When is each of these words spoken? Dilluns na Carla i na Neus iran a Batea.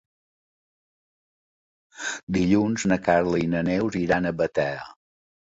Dilluns 2.39 2.87
na 2.93 2.99
Carla 3.09 3.43
i 3.45 3.51
na 3.53 3.63
Neus 3.69 4.01
iran 4.03 4.25
a 4.25 4.35
Batea. 4.43 4.83